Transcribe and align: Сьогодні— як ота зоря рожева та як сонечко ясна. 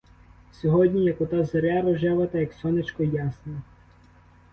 Сьогодні— 0.59 1.03
як 1.05 1.21
ота 1.21 1.43
зоря 1.43 1.81
рожева 1.81 2.27
та 2.27 2.37
як 2.37 2.53
сонечко 2.53 3.03
ясна. 3.03 3.61